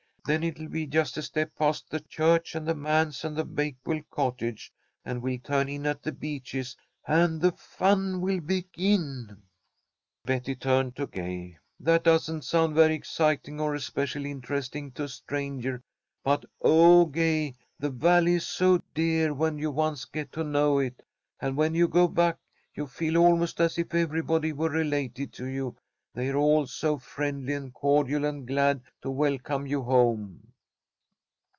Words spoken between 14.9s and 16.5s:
to a stranger, but,